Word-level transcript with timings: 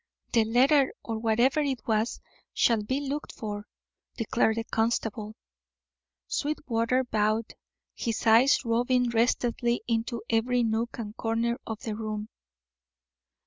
"The 0.33 0.45
letter, 0.45 0.95
or 1.03 1.19
whatever 1.19 1.59
it 1.59 1.85
was, 1.87 2.21
shall 2.55 2.81
be 2.81 3.01
looked 3.01 3.31
for," 3.31 3.67
declared 4.17 4.57
the 4.57 4.63
constable. 4.63 5.35
Sweetwater 6.25 7.03
bowed, 7.03 7.53
his 7.93 8.25
eyes 8.25 8.65
roving 8.65 9.11
restlessly 9.11 9.83
into 9.87 10.23
every 10.27 10.63
nook 10.63 10.97
and 10.97 11.15
corner 11.15 11.59
of 11.67 11.81
the 11.81 11.95
room. 11.95 12.29